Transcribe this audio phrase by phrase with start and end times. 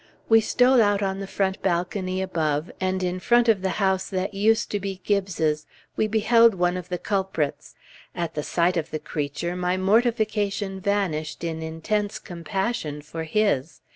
[0.29, 4.33] We stole out on the front balcony above, and in front of the house that
[4.33, 7.75] used to be Gibbes's, we beheld one of the culprits.
[8.15, 13.81] At the sight of the creature, my mortification vanished in intense compassion for his.